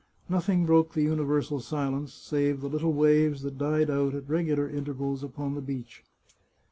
[0.27, 5.23] Nothing broke the universal silence, save the little waves that died out at regular intervals
[5.23, 6.01] upon the beach.